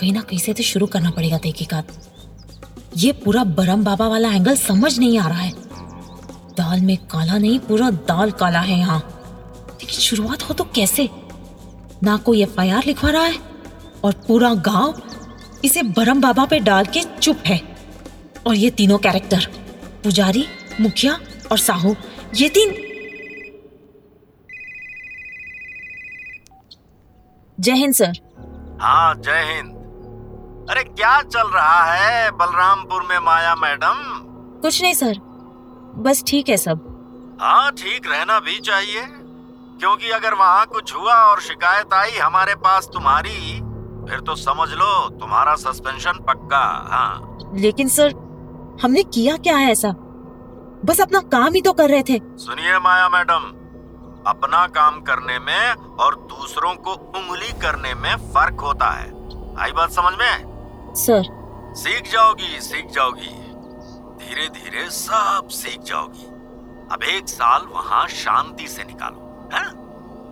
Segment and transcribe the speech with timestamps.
[0.00, 1.86] कहीं ना कहीं से तो शुरू करना पड़ेगा तहकीकात
[2.96, 5.52] ये पूरा बरम बाबा वाला एंगल समझ नहीं आ रहा है।
[6.56, 8.98] दाल में काला नहीं, पूरा दाल काला है यहाँ।
[9.70, 11.08] लेकिन शुरुआत हो तो कैसे?
[12.02, 13.38] ना कोई एफआईआर लिखवा रहा है
[14.04, 15.02] और पूरा गाँव
[15.64, 17.60] इसे बरम बाबा पे डाल के चुप है।
[18.46, 19.46] और ये तीनों कैरेक्टर
[20.04, 20.44] पुजारी,
[20.80, 21.18] मुखिया
[21.52, 21.94] और साहू,
[22.36, 22.74] ये तीन
[27.58, 28.12] जय हिंद सर
[28.80, 29.72] हाँ जय हिंद।
[30.70, 34.02] अरे क्या चल रहा है बलरामपुर में माया मैडम?
[34.62, 35.18] कुछ नहीं सर
[36.04, 36.90] बस ठीक है सब।
[37.40, 39.02] हाँ ठीक रहना भी चाहिए।
[39.80, 43.60] क्योंकि अगर वहाँ कुछ हुआ और शिकायत आई हमारे पास तुम्हारी
[44.10, 48.12] फिर तो समझ लो तुम्हारा सस्पेंशन पक्का हाँ। लेकिन सर
[48.82, 49.88] हमने किया क्या है ऐसा?
[50.84, 53.52] बस अपना काम ही तो कर रहे थे। सुनिए माया मैडम
[54.26, 59.10] अपना काम करने में और दूसरों को उंगली करने में फ़र्क होता है।
[59.58, 60.94] आई बात समझ में?
[60.96, 61.22] सर।
[61.76, 63.54] सीख जाओगी सीख जाओगी।
[64.18, 66.26] धीरे धीरे सब सीख जाओगी।
[66.92, 69.64] अब एक साल वहाँ शांति से निकालो है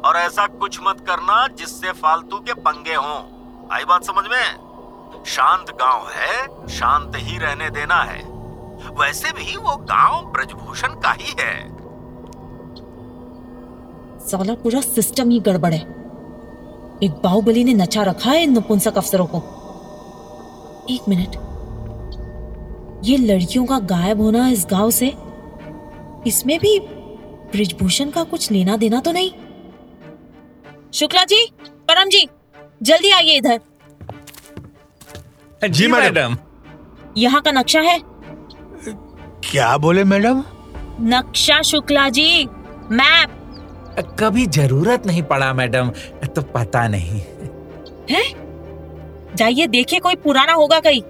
[0.00, 5.24] और ऐसा कुछ मत करना जिससे फालतू के पंगे हों। आई बात समझ में?
[5.26, 8.22] शांत गाँव है शांत ही रहने देना है।
[8.90, 11.73] वैसे भी वो गाँव ब्रजभूषण का ही है।
[14.30, 15.80] साला पूरा सिस्टम ही गड़बड़ है।
[17.02, 19.38] एक बाहुबली ने नचा रखा है इन नपुंसक अफसरों को।
[20.90, 21.36] एक मिनट।
[23.04, 25.12] ये लड़कियों का गायब होना इस गाँव से
[26.26, 26.78] इसमें भी
[27.52, 29.30] ब्रिजभूषण का कुछ लेना देना तो नहीं?
[30.92, 31.44] शुक्ला जी
[31.88, 32.26] परम जी
[32.82, 33.60] जल्दी आइए इधर।
[35.68, 36.36] जी मैडम।
[37.16, 37.98] यहाँ का नक्शा है।
[39.44, 40.42] क्या बोले मैडम?
[41.00, 42.44] नक्शा शुक्ला जी
[42.90, 43.40] मैप।
[44.18, 45.90] कभी ज़रूरत नहीं पड़ा मैडम।
[46.26, 47.20] तो पता नहीं।
[48.10, 48.22] है?
[49.36, 51.02] जाइए देखिए कोई पुराना होगा कहीं।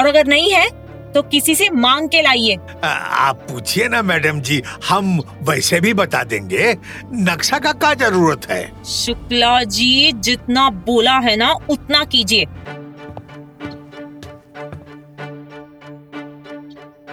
[0.00, 0.68] और अगर नहीं है
[1.12, 6.22] तो किसी से मांग के लाइए। आप पूछिए ना मैडम जी। हम वैसे भी बता
[6.24, 6.76] देंगे।
[7.12, 8.84] नक्शा का क्या ज़रूरत है?
[8.84, 12.46] शुक्ला जी जितना बोला है ना उतना कीजिए।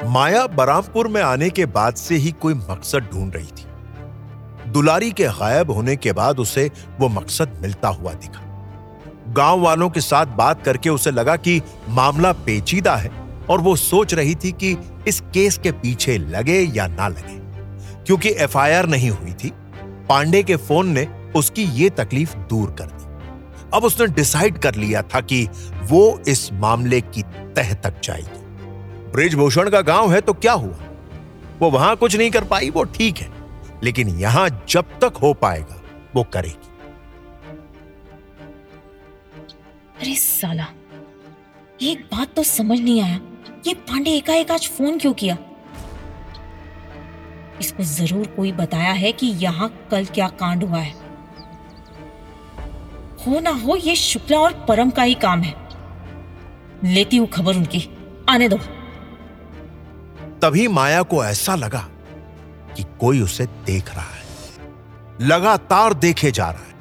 [0.06, 3.63] माया बरामपुर में आने के बाद से ही कोई मकसद ढूंढ रही थी।
[4.74, 6.70] दुलारी के गायब होने के बाद उसे
[7.00, 8.42] वो मकसद मिलता हुआ दिखा।
[9.30, 13.12] गाँव वालों के साथ बात करके उसे लगा कि मामला पेचीदा है
[13.50, 14.76] और वो सोच रही थी कि
[15.08, 17.38] इस केस के पीछे लगे या ना लगे,
[18.06, 19.52] क्योंकि एफआईआर नहीं हुई थी।
[20.10, 23.06] पांडे के फ़ोन ने उसकी ये तकलीफ़ दूर कर दी।
[23.74, 25.48] अब उसने डिसाइड कर लिया था कि
[25.84, 27.22] वो इस मामले की
[27.56, 28.42] तह तक जाएगी।
[29.12, 30.80] ब्रिजभूषण का गाँव है तो क्या हुआ?
[31.60, 33.32] वो वहाँ कुछ नहीं कर पाई, वो ठीक है।
[33.84, 35.82] लेकिन यहाँ जब तक हो पाएगा
[36.16, 36.72] वो करेगी।
[40.02, 40.68] अरे साला
[41.82, 43.20] एक बात तो समझ नहीं आया।
[43.68, 45.38] ये पांडे एकाएक आज फ़ोन क्यों किया?
[47.60, 50.94] इसको ज़रूर कोई बताया है कि यहाँ कल क्या कांड हुआ है।
[53.26, 55.54] हो ना हो ये शुक्ला और परम का ही काम है।
[56.86, 57.88] लेती हूँ खबर उनकी।
[58.30, 58.58] आने दो।
[60.42, 61.88] तभी माया को ऐसा लगा
[62.78, 64.22] कि कोई उसे देख रहा है,
[65.22, 66.72] लगातार देखे जा रहा है।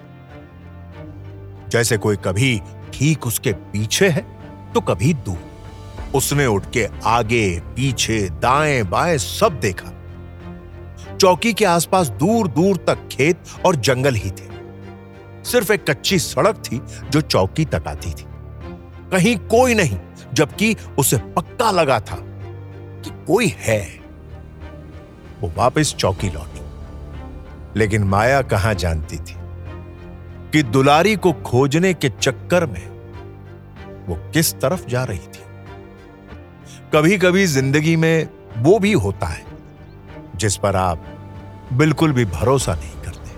[1.71, 2.61] जैसे कोई कभी
[2.95, 4.27] ठीक उसके पीछे है
[4.75, 5.39] तो कभी दूर।
[6.15, 9.93] उसने उठ के आगे, पीछे, दाएँ बाएँ सब देखा।
[11.17, 14.51] चौकी के आसपास दूर दूर तक खेत और जंगल ही थे।
[15.45, 18.25] सिर्फ़ एक कच्ची सड़क थी जो चौकी तक आती थी।
[19.11, 19.99] कहीं कोई नहीं,
[20.33, 22.17] जबकि उसे पक्का लगा था
[23.05, 24.02] कि कोई है।
[25.43, 26.61] वो वापस चौकी लौटी।
[27.77, 29.37] लेकिन माया कहाँ जानती थी
[30.53, 32.87] कि दुलारी को खोजने के चक्कर में
[34.07, 35.41] वो किस तरफ़ जा रही थी।
[36.95, 38.29] कभी कभी ज़िंदगी में
[38.59, 39.45] वो भी होता है
[40.37, 41.07] जिस पर आप
[41.73, 43.31] बिल्कुल भी भरोसा नहीं करते।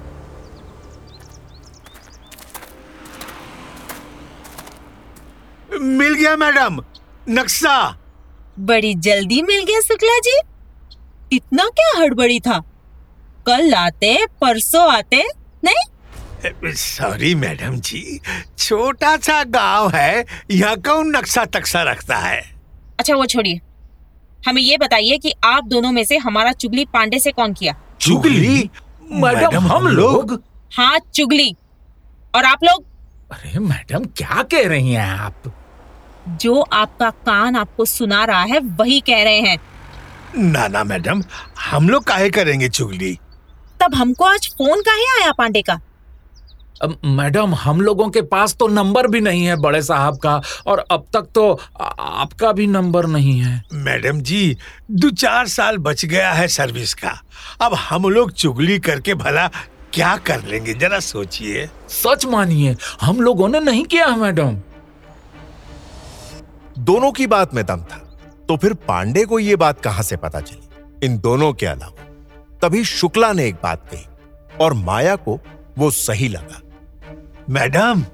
[5.78, 6.82] मिल गया मैडम,
[7.30, 7.76] नक्शा।
[8.60, 10.38] बड़ी जल्दी मिल गया शुक्ला जी।
[11.34, 12.58] इतना क्या हड़बड़ी था?
[13.46, 15.22] कल आते परसों आते
[15.64, 16.72] नहीं?
[16.74, 18.20] सॉरी मैडम जी
[18.58, 22.40] छोटा सा गाँव है यहाँ कौन नक्शा तक्शा रखता है?
[22.98, 23.60] अच्छा वो छोड़िए।
[24.46, 27.74] हमें ये बताइए कि आप दोनों में से हमारा चुगली पांडे से कौन किया?
[28.00, 28.70] चुगली?
[29.12, 30.42] मैडम हम लोग?
[30.76, 31.54] हाँ चुगली।
[32.34, 32.84] और आप लोग?
[33.32, 35.52] अरे मैडम क्या कह रही हैं आप?
[36.28, 39.58] जो आपका कान आपको सुना रहा है वही कह रहे हैं।
[40.36, 41.22] ना ना मैडम
[41.60, 43.12] हम लोग काहे करेंगे चुगली?
[43.80, 45.80] तब हमको आज फ़ोन का ही आया पांडे का?
[47.04, 51.06] मैडम हम लोगों के पास तो नंबर भी नहीं है बड़े साहब का और अब
[51.12, 54.56] तक तो आपका भी नंबर नहीं है। मैडम जी
[54.90, 57.20] दो चार साल बच गया है सर्विस का।
[57.60, 59.46] अब हम लोग चुगली करके भला
[59.92, 64.58] क्या कर लेंगे जरा सोचिए। सच मानिए हम लोगों ने नहीं किया मैडम।
[66.78, 68.00] दोनों की बात में दम था।
[68.48, 71.06] तो फिर पांडे को यह बात कहाँ से पता चली?
[71.06, 72.04] इन दोनों के अलावा।
[72.62, 74.04] तभी शुक्ला ने एक बात कही
[74.60, 75.40] और माया को
[75.78, 76.60] वो सही लगा।
[77.50, 78.04] मैडम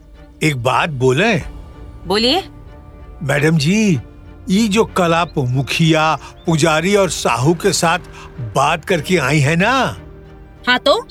[0.42, 1.38] एक बात बोले।
[2.06, 2.44] बोलिए।
[3.22, 4.00] मैडम जी
[4.48, 7.98] ये जो कल आप मुखिया पुजारी और साहू के साथ
[8.40, 9.96] बात करके आई है ना?
[10.66, 11.08] हाँ तो?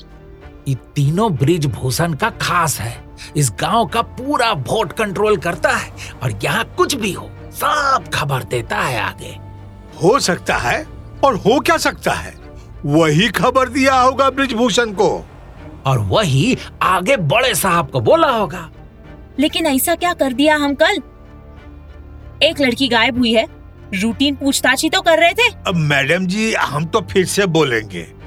[0.68, 3.04] ये तीनों ब्रिज भूषण का खास है।
[3.36, 8.42] इस गाँव का पूरा वोट कंट्रोल करता है और यहाँ कुछ भी हो सब खबर
[8.42, 9.38] देता है आगे।
[10.02, 10.86] हो सकता है
[11.24, 12.34] और हो क्या सकता है?
[12.86, 15.26] वही खबर दिया होगा ब्रिजभूषण को।
[15.86, 18.70] और वही आगे बड़े साहब को बोला होगा।
[19.38, 21.02] लेकिन ऐसा क्या कर दिया हम कल?
[22.42, 23.46] एक लड़की गायब हुई है।
[23.94, 28.19] रूटीन पूछताछ ही तो कर रहे थे। अब मैडम जी हम तो फिर से बोलेंगे।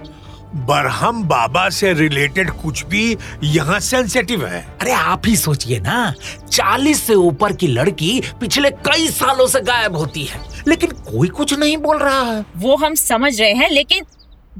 [0.55, 6.13] बरहम बाबा से रिलेटेड कुछ भी यहाँ सेंसिटिव है। अरे आप ही सोचिए ना
[6.51, 11.53] चालीस से ऊपर की लड़की पिछले कई सालों से गायब होती है लेकिन कोई कुछ
[11.53, 14.05] नहीं बोल रहा है। वो हम समझ रहे हैं लेकिन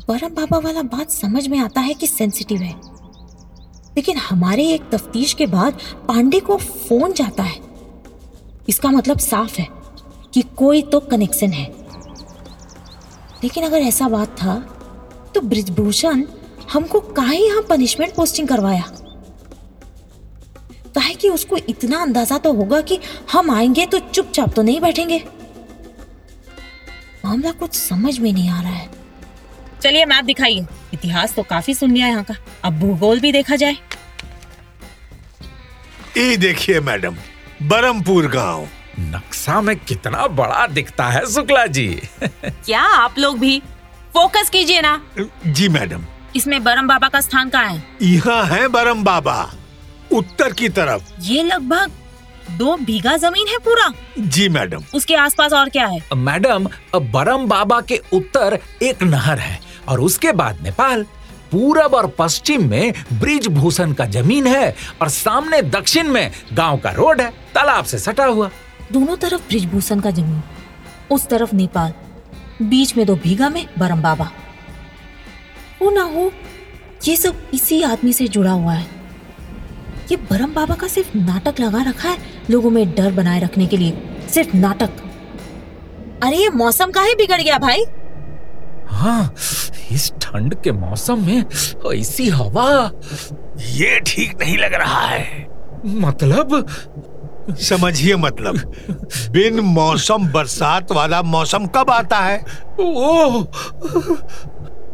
[0.07, 2.73] बरम बाबा वाला बात समझ में आता है कि सेंसिटिव है।
[3.95, 7.59] लेकिन हमारे एक तफ्तीश के बाद पांडे को फ़ोन जाता है।
[8.69, 9.67] इसका मतलब साफ़ है
[10.33, 11.65] कि कोई तो कनेक्शन है।
[13.43, 14.72] लेकिन अगर ऐसा बात था
[15.35, 16.23] तो ब्रिजभूषण
[16.73, 18.83] हमको काहे यहाँ पनिशमेंट पोस्टिंग करवाया?
[20.95, 22.99] काहे कि उसको इतना अंदाज़ा तो होगा कि
[23.31, 25.23] हम आएँगे तो चुपचाप तो नहीं बैठेंगे।
[27.25, 28.89] मामला कुछ समझ में नहीं आ रहा है।
[29.81, 33.77] चलिए मैप दिखाइए इतिहास तो काफ़ी सुन लिया यहाँ का। अब भूगोल भी देखा जाए।
[36.17, 37.15] ये देखिए मैडम
[37.63, 38.67] बरमपुर गाँव।
[38.99, 41.87] नक्शा में कितना बड़ा दिखता है शुक्ला जी।
[42.43, 43.61] क्या आप लोग भी
[44.13, 44.99] फोकस कीजिए ना।
[45.47, 46.03] जी मैडम।
[46.35, 47.83] इसमें बरम बाबा का स्थान कहाँ है?
[48.01, 49.37] यहाँ है बरम बाबा
[50.11, 51.91] उत्तर की तरफ़। ये लगभग
[52.57, 53.89] दो बीघा ज़मीन है पूरा।
[54.19, 55.99] जी मैडम। उसके आसपास और क्या है?
[56.15, 61.03] मैडम बरम बाबा के उत्तर एक नहर है और उसके बाद नेपाल।
[61.51, 66.91] पूरब और पश्चिम में ब्रिज भूषण का ज़मीन है और सामने दक्षिण में गाँव का
[66.91, 68.49] रोड है तालाब से सटा हुआ।
[68.91, 70.41] दोनों तरफ़ ब्रिजभूषण का ज़मीन
[71.11, 71.93] उस तरफ़ नेपाल।
[72.61, 74.31] बीच में दो भीगा में बरम बाबा।
[75.81, 76.31] हो ना हो
[77.07, 78.85] ये सब इसी आदमी से जुड़ा हुआ है।
[80.11, 82.17] ये बरम बाबा का सिर्फ़ नाटक लगा रखा है
[82.49, 85.01] लोगों में डर बनाए रखने के लिए सिर्फ़ नाटक।
[86.23, 87.83] अरे ये मौसम का ही बिगड़ गया भाई।
[88.89, 89.33] हाँ
[89.91, 91.43] इस ठंड के मौसम में
[91.93, 92.91] ऐसी हवा
[93.71, 95.47] ये ठीक नहीं लग रहा है।
[95.85, 96.65] मतलब?
[97.49, 98.57] समझिए मतलब
[99.29, 102.45] बिन मौसम बरसात वाला मौसम कब आता है?
[102.79, 103.43] ओह!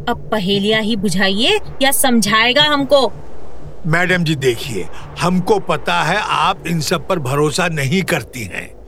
[0.10, 3.12] अब पहेलियाँ ही बुझाइए या समझाएगा हमको।
[3.88, 4.88] मैडम जी देखिए
[5.22, 8.80] हमको पता है आप इन सब पर भरोसा नहीं करती हैं।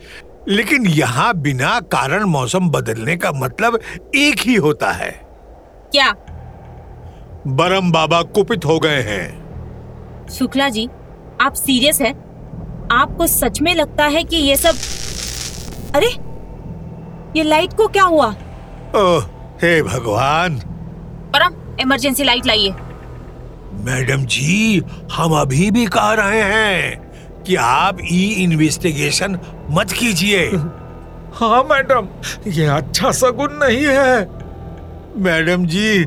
[0.50, 3.80] लेकिन यहाँ बिना कारण मौसम बदलने का मतलब
[4.16, 5.12] एक ही होता है।
[5.92, 6.12] क्या?
[7.48, 9.42] बरम बाबा कुपित हो गए हैं।
[10.30, 10.90] शुक्ला जी
[11.42, 12.31] आप सीरियस है?
[12.92, 14.76] आपको सच में लगता है कि ये सब
[15.96, 16.08] अरे
[17.38, 18.28] ये लाइट को क्या हुआ?
[18.96, 19.24] ओह
[19.62, 20.56] हे भगवान।
[21.34, 22.72] परम इमरजेंसी लाइट लाइए।
[23.86, 24.82] मैडम जी
[25.14, 29.40] हम अभी भी कह रहे हैं कि आप ई इन्वेस्टिगेशन
[29.72, 30.46] मत कीजिए।
[31.40, 32.08] हाँ मैडम
[32.48, 34.42] ये अच्छा सगुन नहीं है।
[35.24, 36.04] मैडम जी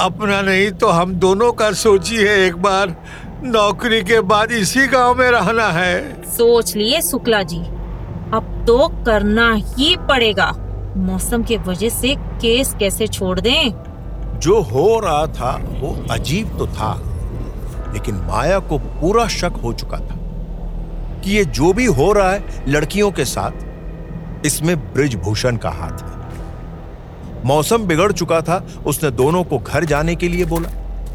[0.00, 2.96] अपना नहीं तो हम दोनों का सोचिए एक बार।
[3.44, 7.58] नौकरी के बाद इसी गाँव में रहना है। सोच लिए शुक्ला जी।
[8.34, 10.46] अब तो करना ही पड़ेगा।
[10.96, 13.70] मौसम के वजह से केस कैसे छोड़ दें?
[14.38, 17.02] जो हो रहा था वो अजीब तो था।
[17.92, 20.16] लेकिन माया को पूरा शक हो चुका था
[21.24, 27.44] कि ये जो भी हो रहा है लड़कियों के साथ इसमें ब्रिजभूषण का हाथ है।
[27.44, 30.70] मौसम बिगड़ चुका था उसने दोनों को घर जाने के लिए बोला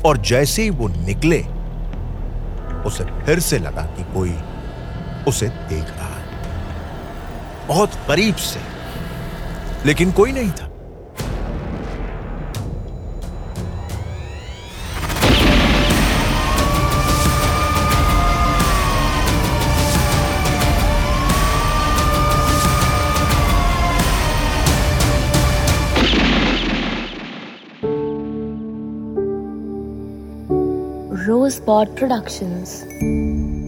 [0.06, 1.46] और जैसे ही वो निकले
[2.86, 4.40] उसे फिर से लगा कि कोई
[5.28, 6.26] उसे देख रहा है।
[7.68, 8.60] बहुत करीब से।
[9.86, 10.71] लेकिन कोई नहीं था।
[31.52, 33.61] Spot Productions.